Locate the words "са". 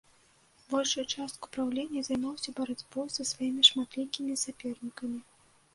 3.19-3.27